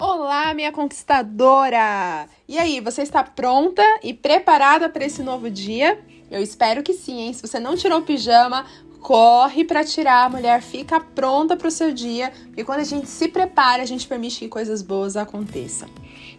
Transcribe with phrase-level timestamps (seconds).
[0.00, 2.28] Olá, minha conquistadora!
[2.46, 5.98] E aí, você está pronta e preparada para esse novo dia?
[6.30, 7.32] Eu espero que sim, hein?
[7.32, 8.64] Se você não tirou o pijama,
[9.00, 13.08] corre para tirar, a mulher fica pronta para o seu dia, porque quando a gente
[13.08, 15.88] se prepara, a gente permite que coisas boas aconteçam.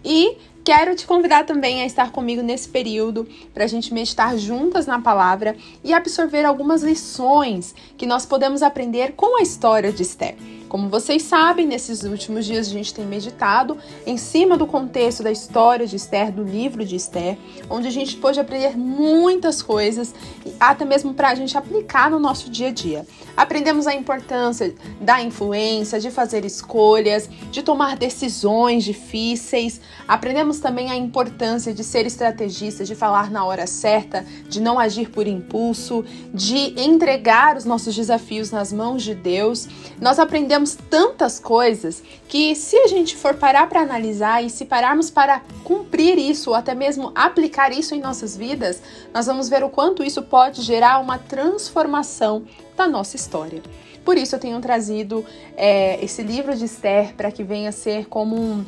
[0.05, 4.87] E quero te convidar também a estar comigo nesse período para a gente meditar juntas
[4.87, 5.53] na palavra
[5.83, 10.37] e absorver algumas lições que nós podemos aprender com a história de Esther.
[10.69, 13.75] Como vocês sabem, nesses últimos dias a gente tem meditado
[14.05, 18.15] em cima do contexto da história de Esther, do livro de Esther, onde a gente
[18.17, 20.13] pôde aprender muitas coisas,
[20.59, 23.07] até mesmo para a gente aplicar no nosso dia a dia.
[23.39, 29.79] Aprendemos a importância da influência, de fazer escolhas, de tomar decisões difíceis.
[30.05, 35.09] Aprendemos também a importância de ser estrategista, de falar na hora certa, de não agir
[35.09, 39.69] por impulso, de entregar os nossos desafios nas mãos de Deus.
[40.01, 45.09] Nós aprendemos tantas coisas que, se a gente for parar para analisar e se pararmos
[45.09, 49.69] para cumprir isso, ou até mesmo aplicar isso em nossas vidas, nós vamos ver o
[49.69, 52.43] quanto isso pode gerar uma transformação
[52.79, 53.61] da nossa história.
[54.05, 55.25] Por isso, eu tenho trazido
[55.57, 58.65] é, esse livro de Esther para que venha ser como um,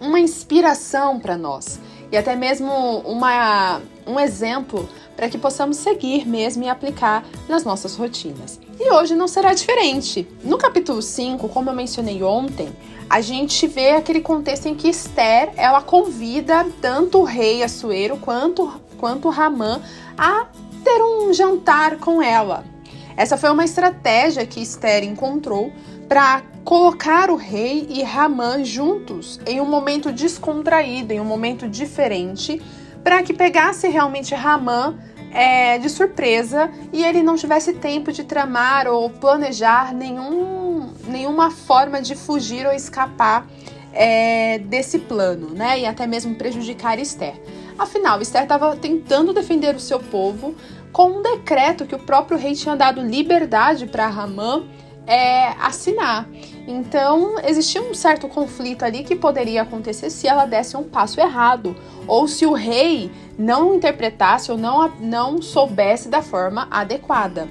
[0.00, 1.78] uma inspiração para nós
[2.10, 7.94] e até mesmo uma, um exemplo para que possamos seguir mesmo e aplicar nas nossas
[7.94, 8.58] rotinas.
[8.80, 10.26] E hoje não será diferente.
[10.42, 12.70] No capítulo 5, como eu mencionei ontem,
[13.08, 18.80] a gente vê aquele contexto em que Esther, ela convida tanto o rei Assuero quanto
[18.96, 19.82] quanto Ramã
[20.16, 20.46] a
[20.84, 22.71] ter um jantar com ela.
[23.16, 25.72] Essa foi uma estratégia que Esther encontrou
[26.08, 32.60] para colocar o rei e Ramã juntos em um momento descontraído, em um momento diferente,
[33.02, 34.96] para que pegasse realmente Ramã
[35.32, 42.00] é, de surpresa e ele não tivesse tempo de tramar ou planejar nenhum, nenhuma forma
[42.00, 43.46] de fugir ou escapar
[43.92, 45.80] é, desse plano, né?
[45.80, 47.34] E até mesmo prejudicar Esther.
[47.78, 50.54] Afinal, Esther estava tentando defender o seu povo
[50.92, 54.64] com um decreto que o próprio rei tinha dado liberdade para Ramã
[55.06, 56.28] é, assinar.
[56.66, 61.74] Então, existia um certo conflito ali que poderia acontecer se ela desse um passo errado,
[62.06, 67.48] ou se o rei não interpretasse ou não, não soubesse da forma adequada.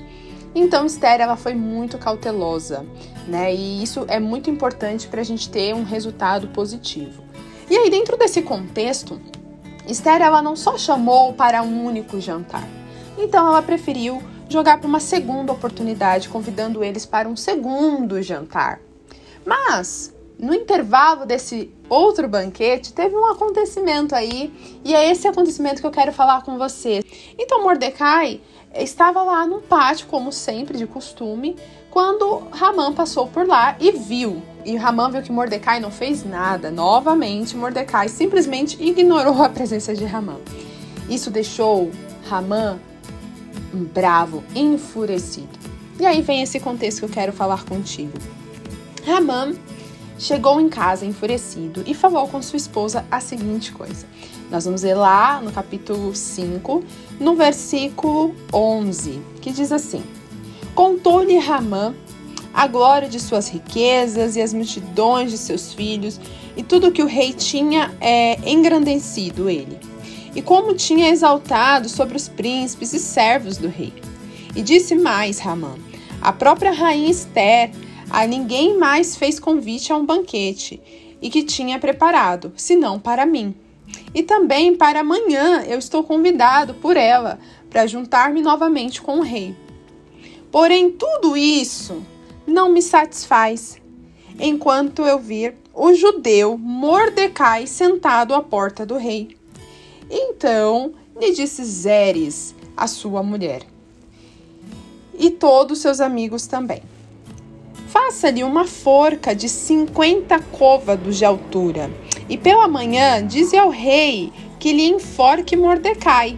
[0.53, 2.85] Então, Esther ela foi muito cautelosa,
[3.27, 3.53] né?
[3.53, 7.23] E isso é muito importante para a gente ter um resultado positivo.
[7.69, 9.19] E aí, dentro desse contexto,
[9.87, 12.67] Esther ela não só chamou para um único jantar,
[13.17, 18.79] então ela preferiu jogar para uma segunda oportunidade, convidando eles para um segundo jantar.
[19.45, 24.53] Mas, no intervalo desse outro banquete, teve um acontecimento aí,
[24.83, 27.03] e é esse acontecimento que eu quero falar com você.
[27.37, 28.41] Então, Mordecai
[28.75, 31.55] estava lá no pátio, como sempre, de costume,
[31.91, 34.41] quando Ramã passou por lá e viu.
[34.63, 36.71] E Ramã viu que Mordecai não fez nada.
[36.71, 40.37] Novamente, Mordecai simplesmente ignorou a presença de Ramã.
[41.09, 41.91] Isso deixou
[42.27, 42.79] Ramã
[43.73, 45.59] bravo, enfurecido.
[45.99, 48.17] E aí vem esse contexto que eu quero falar contigo.
[49.05, 49.53] Ramã
[50.17, 54.05] chegou em casa enfurecido e falou com sua esposa a seguinte coisa.
[54.49, 56.83] Nós vamos ler lá no capítulo 5,
[57.19, 60.03] no versículo 11, que diz assim:
[60.75, 61.93] Contou-lhe Ramã
[62.53, 66.19] a glória de suas riquezas e as multidões de seus filhos
[66.55, 69.79] e tudo que o rei tinha é, engrandecido ele
[70.35, 73.93] e como tinha exaltado sobre os príncipes e servos do rei.
[74.55, 75.75] E disse mais Ramã:
[76.21, 77.71] A própria rainha Esther
[78.09, 80.81] a ninguém mais fez convite a um banquete
[81.21, 83.55] e que tinha preparado, senão para mim.
[84.13, 87.39] E também para amanhã eu estou convidado por ela
[87.69, 89.55] para juntar-me novamente com o rei.
[90.51, 92.03] Porém, tudo isso
[92.45, 93.79] não me satisfaz,
[94.39, 99.37] enquanto eu vir o judeu Mordecai sentado à porta do rei.
[100.09, 103.61] Então lhe disse Zeres, a sua mulher,
[105.17, 106.81] e todos seus amigos também.
[107.87, 111.89] Faça-lhe uma forca de cinquenta côvados de altura,
[112.27, 116.37] e pela manhã dize ao rei que lhe enforque Mordecai.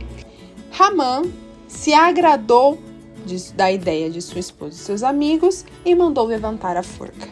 [0.71, 1.23] Ramã
[1.67, 2.79] se agradou
[3.25, 7.27] de, da ideia de sua esposa e seus amigos e mandou levantar a forca.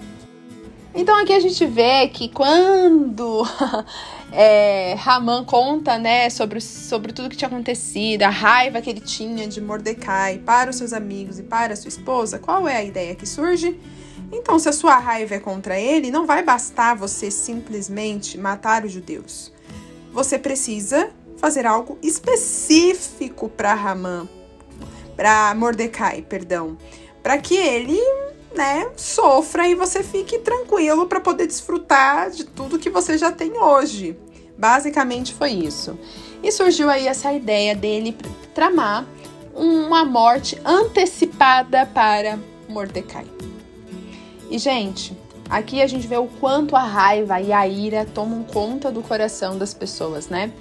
[0.93, 3.47] Então aqui a gente vê que quando
[4.31, 9.47] é, Haman conta né, sobre, sobre tudo que tinha acontecido, a raiva que ele tinha
[9.47, 13.25] de Mordecai para os seus amigos e para sua esposa, qual é a ideia que
[13.25, 13.79] surge?
[14.33, 18.91] Então, se a sua raiva é contra ele, não vai bastar você simplesmente matar os
[18.91, 19.51] judeus.
[20.13, 24.29] Você precisa fazer algo específico para Haman,
[25.21, 26.75] para Mordecai, perdão,
[27.21, 27.99] para que ele
[28.55, 33.51] né, sofra e você fique tranquilo para poder desfrutar de tudo que você já tem
[33.55, 34.17] hoje.
[34.57, 35.95] Basicamente foi isso.
[36.41, 38.17] E surgiu aí essa ideia dele
[38.55, 39.05] tramar
[39.53, 43.27] uma morte antecipada para Mordecai.
[44.49, 45.15] E gente,
[45.47, 49.55] aqui a gente vê o quanto a raiva e a ira tomam conta do coração
[49.55, 50.51] das pessoas, né?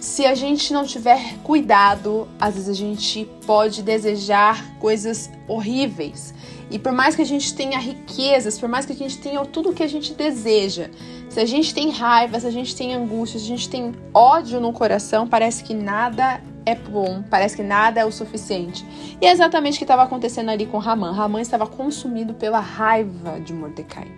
[0.00, 6.34] Se a gente não tiver cuidado, às vezes a gente pode desejar coisas horríveis.
[6.70, 9.70] E por mais que a gente tenha riquezas, por mais que a gente tenha tudo
[9.70, 10.90] o que a gente deseja,
[11.28, 14.60] se a gente tem raiva, se a gente tem angústia, se a gente tem ódio
[14.60, 18.84] no coração, parece que nada é bom, parece que nada é o suficiente.
[19.20, 21.12] E é exatamente o que estava acontecendo ali com Ramã.
[21.12, 24.10] Ramã estava consumido pela raiva de Mordecai.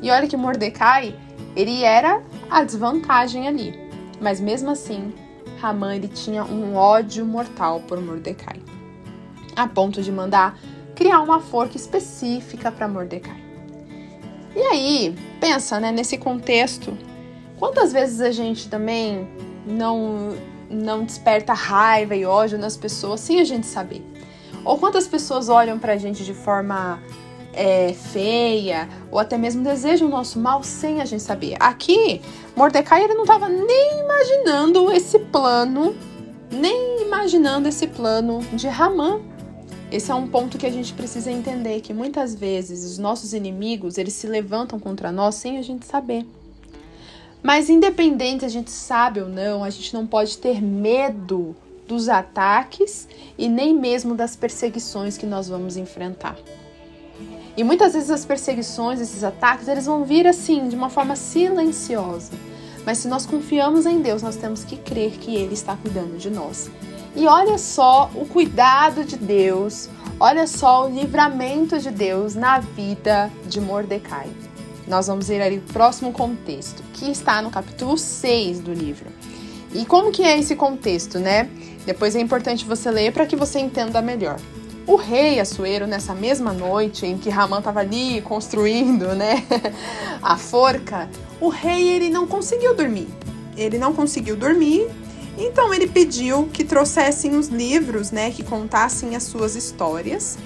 [0.00, 1.14] E olha que Mordecai,
[1.56, 3.81] ele era a desvantagem ali.
[4.22, 5.12] Mas mesmo assim,
[5.60, 8.62] Ramã ele tinha um ódio mortal por Mordecai,
[9.56, 10.58] a ponto de mandar
[10.94, 13.42] criar uma forca específica para Mordecai.
[14.54, 16.96] E aí, pensa, né, nesse contexto,
[17.58, 19.28] quantas vezes a gente também
[19.66, 20.36] não
[20.70, 24.02] não desperta raiva e ódio nas pessoas sem a gente saber?
[24.64, 26.98] Ou quantas pessoas olham pra gente de forma
[27.52, 31.56] é, feia, ou até mesmo desejam o nosso mal sem a gente saber.
[31.60, 32.20] Aqui,
[32.56, 35.94] Mordecai ele não estava nem imaginando esse plano,
[36.50, 39.20] nem imaginando esse plano de Ramã.
[39.90, 43.98] Esse é um ponto que a gente precisa entender que muitas vezes os nossos inimigos,
[43.98, 46.26] eles se levantam contra nós sem a gente saber.
[47.42, 51.54] Mas independente a gente sabe ou não, a gente não pode ter medo
[51.86, 56.36] dos ataques e nem mesmo das perseguições que nós vamos enfrentar.
[57.56, 62.32] E muitas vezes as perseguições, esses ataques, eles vão vir assim, de uma forma silenciosa.
[62.84, 66.30] Mas se nós confiamos em Deus, nós temos que crer que Ele está cuidando de
[66.30, 66.70] nós.
[67.14, 69.88] E olha só o cuidado de Deus,
[70.18, 74.28] olha só o livramento de Deus na vida de Mordecai.
[74.88, 79.06] Nós vamos ver ali o próximo contexto, que está no capítulo 6 do livro.
[79.74, 81.48] E como que é esse contexto, né?
[81.86, 84.38] Depois é importante você ler para que você entenda melhor.
[84.84, 89.46] O rei Assuero, nessa mesma noite em que Ramã estava ali construindo né,
[90.20, 91.08] a forca,
[91.40, 93.06] o rei ele não conseguiu dormir.
[93.56, 94.88] Ele não conseguiu dormir,
[95.38, 100.36] então ele pediu que trouxessem os livros, né, que contassem as suas histórias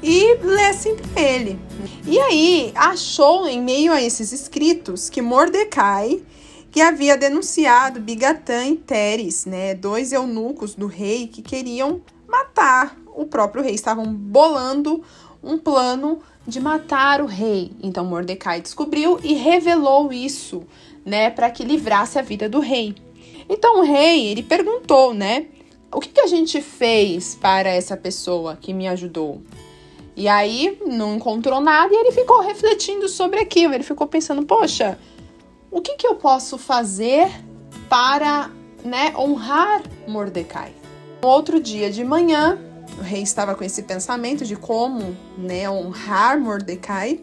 [0.00, 1.58] e lessem para ele.
[2.06, 6.22] E aí achou em meio a esses escritos que Mordecai,
[6.70, 13.26] que havia denunciado Bigatã e Teres, né, dois eunucos do rei que queriam matar o
[13.26, 15.02] próprio rei, estavam bolando
[15.42, 17.72] um plano de matar o rei.
[17.82, 20.62] Então Mordecai descobriu e revelou isso,
[21.04, 22.94] né, para que livrasse a vida do rei.
[23.48, 25.46] Então o rei, ele perguntou, né,
[25.92, 29.42] o que, que a gente fez para essa pessoa que me ajudou?
[30.16, 33.74] E aí não encontrou nada e ele ficou refletindo sobre aquilo.
[33.74, 34.98] Ele ficou pensando, poxa,
[35.70, 37.28] o que, que eu posso fazer
[37.88, 38.50] para
[38.84, 40.72] né, honrar Mordecai?
[41.22, 42.58] Outro dia de manhã,
[43.00, 47.20] o rei estava com esse pensamento de como né, honrar Mordecai.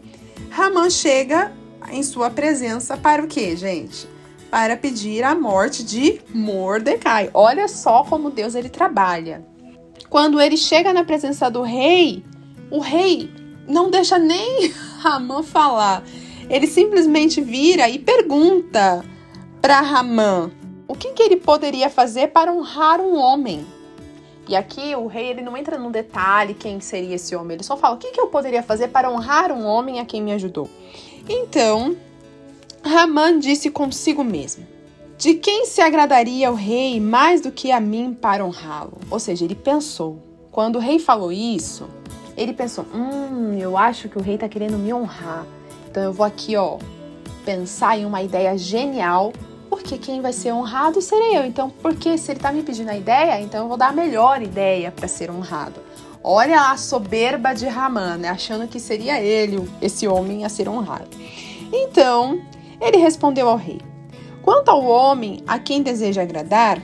[0.50, 1.52] Ramã chega
[1.92, 4.08] em sua presença para o que, gente?
[4.50, 7.30] Para pedir a morte de Mordecai.
[7.32, 9.46] Olha só como Deus ele trabalha.
[10.10, 12.24] Quando ele chega na presença do rei,
[12.70, 13.30] o rei
[13.68, 16.02] não deixa nem Ramã falar.
[16.50, 19.04] Ele simplesmente vira e pergunta
[19.60, 20.50] para Ramã
[20.88, 23.64] o que, que ele poderia fazer para honrar um homem.
[24.48, 27.76] E aqui o rei ele não entra no detalhe quem seria esse homem, ele só
[27.76, 30.68] fala o que, que eu poderia fazer para honrar um homem a quem me ajudou.
[31.28, 31.94] Então,
[32.82, 34.66] Ramã disse consigo mesmo:
[35.18, 38.98] De quem se agradaria o rei mais do que a mim para honrá-lo?
[39.10, 40.18] Ou seja, ele pensou.
[40.50, 41.86] Quando o rei falou isso,
[42.34, 45.44] ele pensou: Hum, eu acho que o rei está querendo me honrar.
[45.90, 46.78] Então eu vou aqui, ó,
[47.44, 49.32] pensar em uma ideia genial
[49.68, 51.44] porque quem vai ser honrado serei eu.
[51.44, 54.42] Então, porque se ele está me pedindo a ideia, então eu vou dar a melhor
[54.42, 55.80] ideia para ser honrado.
[56.22, 58.28] Olha a soberba de Raman, né?
[58.28, 61.16] achando que seria ele, esse homem, a ser honrado.
[61.72, 62.40] Então,
[62.80, 63.80] ele respondeu ao rei:
[64.42, 66.82] Quanto ao homem a quem deseja agradar,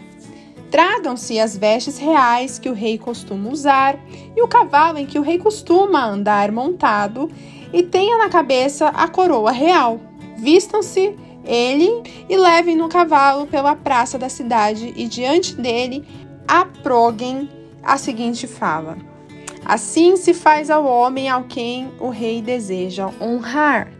[0.70, 3.98] tragam-se as vestes reais que o rei costuma usar
[4.36, 7.30] e o cavalo em que o rei costuma andar montado,
[7.72, 10.00] e tenha na cabeça a coroa real.
[10.36, 16.04] Vistam-se ele e levem no cavalo pela praça da cidade e diante dele
[16.48, 17.48] aproguem
[17.82, 18.96] a seguinte fala:
[19.64, 23.92] Assim se faz ao homem ao quem o rei deseja honrar.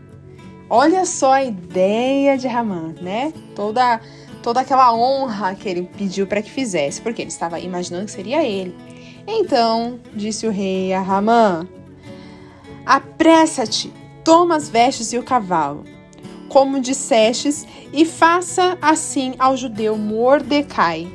[0.69, 3.31] Olha só a ideia de Ramã, né?
[3.55, 3.99] Toda
[4.41, 8.43] toda aquela honra que ele pediu para que fizesse, porque ele estava imaginando que seria
[8.43, 8.75] ele.
[9.27, 11.67] Então, disse o rei a Ramã:
[12.85, 13.91] Apressa-te,
[14.23, 15.83] toma as vestes e o cavalo,
[16.55, 21.05] como dissestes, e faça assim ao judeu Mordecai,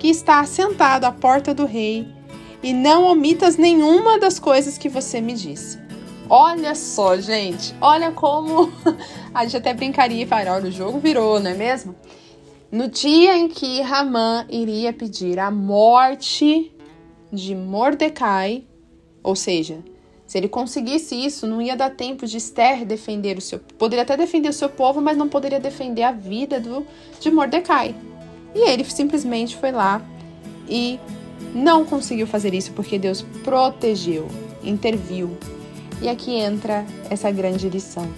[0.00, 2.08] que está sentado à porta do rei,
[2.60, 5.78] e não omitas nenhuma das coisas que você me disse.
[6.28, 8.72] Olha só, gente, olha como
[9.32, 11.94] a gente até brincaria e falaria, olha, o jogo virou, não é mesmo?
[12.72, 16.74] No dia em que Ramã iria pedir a morte
[17.32, 18.64] de Mordecai,
[19.22, 19.84] ou seja,
[20.30, 23.58] se ele conseguisse isso, não ia dar tempo de Esther defender o seu.
[23.76, 26.86] Poderia até defender o seu povo, mas não poderia defender a vida do,
[27.18, 27.96] de Mordecai.
[28.54, 30.00] E ele simplesmente foi lá
[30.68, 31.00] e
[31.52, 34.28] não conseguiu fazer isso porque Deus protegeu,
[34.62, 35.36] interviu.
[36.00, 38.08] E aqui entra essa grande lição.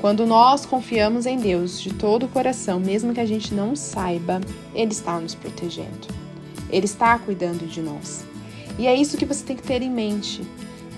[0.00, 4.40] Quando nós confiamos em Deus de todo o coração, mesmo que a gente não saiba,
[4.74, 6.08] Ele está nos protegendo.
[6.70, 8.24] Ele está cuidando de nós.
[8.78, 10.40] E é isso que você tem que ter em mente.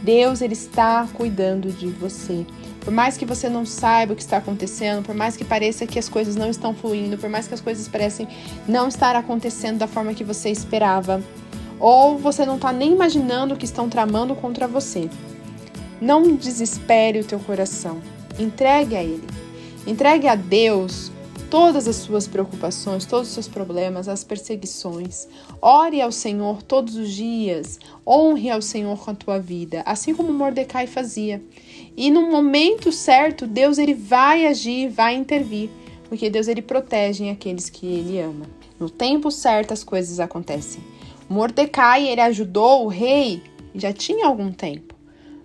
[0.05, 2.45] Deus ele está cuidando de você.
[2.81, 5.99] Por mais que você não saiba o que está acontecendo, por mais que pareça que
[5.99, 8.29] as coisas não estão fluindo, por mais que as coisas parecem
[8.69, 11.23] não estar acontecendo da forma que você esperava,
[11.81, 15.09] ou você não está nem imaginando o que estão tramando contra você.
[16.03, 18.03] Não desespere o teu coração.
[18.39, 19.25] Entregue a Ele.
[19.87, 21.11] Entregue a Deus
[21.55, 25.29] todas as suas preocupações, todos os seus problemas, as perseguições.
[25.63, 30.33] Ore ao Senhor todos os dias, honre ao Senhor com a tua vida, assim como
[30.33, 31.41] Mordecai fazia.
[31.97, 35.71] E no momento certo, Deus ele vai agir, vai intervir,
[36.09, 38.47] porque Deus ele protege aqueles que ele ama.
[38.77, 40.83] No tempo certo as coisas acontecem.
[41.29, 43.41] Mordecai ele ajudou o rei
[43.73, 44.93] já tinha algum tempo,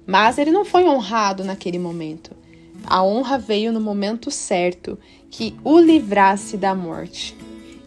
[0.08, 2.39] mas ele não foi honrado naquele momento.
[2.86, 4.98] A honra veio no momento certo
[5.30, 7.36] que o livrasse da morte.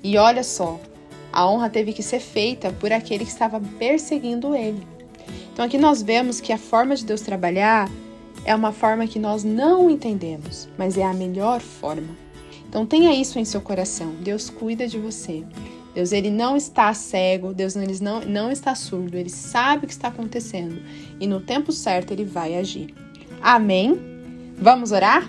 [0.02, 0.80] E olha só,
[1.32, 4.86] a honra teve que ser feita por aquele que estava perseguindo ele.
[5.52, 7.90] Então aqui nós vemos que a forma de Deus trabalhar
[8.44, 12.16] é uma forma que nós não entendemos, mas é a melhor forma.
[12.68, 14.14] Então tenha isso em seu coração.
[14.20, 15.44] Deus cuida de você.
[15.94, 19.92] Deus ele não está cego, Deus ele não, não está surdo, ele sabe o que
[19.92, 20.80] está acontecendo
[21.20, 22.94] e no tempo certo ele vai agir.
[23.42, 24.11] Amém?
[24.62, 25.28] Vamos orar?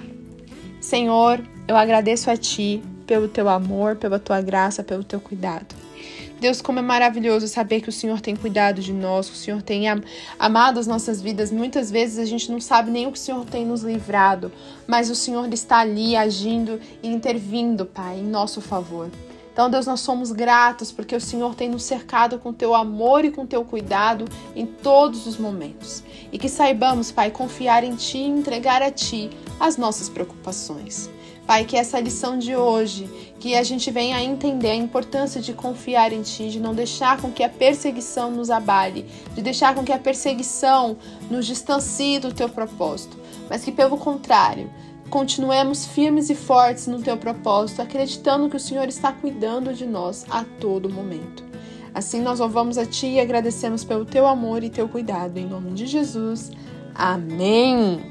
[0.79, 5.73] Senhor, eu agradeço a Ti pelo Teu amor, pela Tua graça, pelo Teu cuidado.
[6.39, 9.63] Deus, como é maravilhoso saber que o Senhor tem cuidado de nós, que o Senhor
[9.63, 9.85] tem
[10.37, 11.51] amado as nossas vidas.
[11.51, 14.51] Muitas vezes a gente não sabe nem o que o Senhor tem nos livrado,
[14.85, 19.09] mas o Senhor está ali agindo e intervindo, Pai, em nosso favor.
[19.53, 23.29] Então, Deus, nós somos gratos porque o Senhor tem nos cercado com teu amor e
[23.29, 26.03] com teu cuidado em todos os momentos.
[26.31, 29.29] E que saibamos, Pai, confiar em Ti e entregar a Ti
[29.59, 31.07] as nossas preocupações.
[31.45, 33.07] Pai, que essa lição de hoje,
[33.39, 37.21] que a gente venha a entender a importância de confiar em Ti, de não deixar
[37.21, 39.05] com que a perseguição nos abale,
[39.35, 40.97] de deixar com que a perseguição
[41.29, 44.71] nos distancie do Teu propósito, mas que pelo contrário,
[45.13, 50.25] continuemos firmes e fortes no Teu propósito, acreditando que o Senhor está cuidando de nós
[50.27, 51.43] a todo momento.
[51.93, 55.37] Assim nós louvamos a Ti e agradecemos pelo Teu amor e Teu cuidado.
[55.37, 56.49] Em nome de Jesus.
[56.95, 58.01] Amém.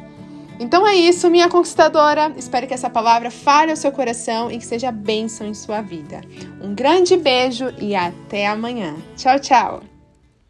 [0.60, 2.32] Então é isso, minha conquistadora.
[2.36, 6.20] Espero que essa palavra fale ao seu coração e que seja bênção em sua vida.
[6.62, 8.94] Um grande beijo e até amanhã.
[9.16, 9.91] Tchau, tchau!